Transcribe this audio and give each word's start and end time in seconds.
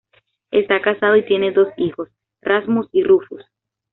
Está 0.49 0.81
casado 0.81 1.15
y 1.15 1.25
tiene 1.25 1.51
dos 1.51 1.67
hijos: 1.77 2.09
Rasmus 2.41 2.87
y 2.91 3.03
Rufus. 3.03 3.45